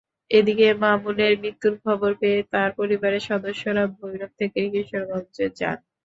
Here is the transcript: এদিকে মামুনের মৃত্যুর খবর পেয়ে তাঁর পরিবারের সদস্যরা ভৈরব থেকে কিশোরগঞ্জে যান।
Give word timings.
এদিকে 0.31 0.67
মামুনের 0.81 1.33
মৃত্যুর 1.41 1.75
খবর 1.83 2.11
পেয়ে 2.21 2.39
তাঁর 2.51 2.69
পরিবারের 2.79 3.23
সদস্যরা 3.29 3.83
ভৈরব 3.95 4.31
থেকে 4.39 4.59
কিশোরগঞ্জে 4.73 5.45
যান। 5.59 5.77